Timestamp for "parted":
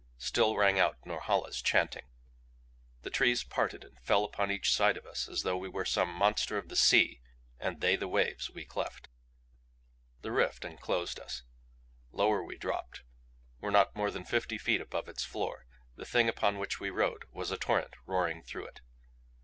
3.43-3.83